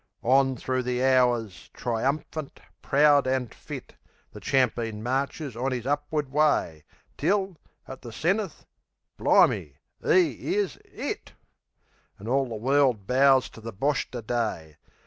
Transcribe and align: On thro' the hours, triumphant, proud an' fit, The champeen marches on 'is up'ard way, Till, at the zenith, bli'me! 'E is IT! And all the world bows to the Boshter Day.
On 0.23 0.55
thro' 0.55 0.81
the 0.81 1.03
hours, 1.03 1.69
triumphant, 1.75 2.59
proud 2.81 3.27
an' 3.27 3.49
fit, 3.49 3.93
The 4.31 4.39
champeen 4.39 5.03
marches 5.03 5.55
on 5.55 5.71
'is 5.73 5.85
up'ard 5.85 6.31
way, 6.31 6.85
Till, 7.17 7.55
at 7.87 8.01
the 8.01 8.11
zenith, 8.11 8.65
bli'me! 9.19 9.75
'E 10.03 10.55
is 10.55 10.79
IT! 10.85 11.33
And 12.17 12.27
all 12.27 12.49
the 12.49 12.55
world 12.55 13.05
bows 13.05 13.47
to 13.49 13.61
the 13.61 13.71
Boshter 13.71 14.25
Day. 14.25 14.77